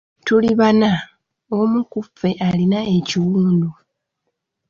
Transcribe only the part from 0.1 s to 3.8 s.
Tuli bana, omu ku ffe alina ekiwundu.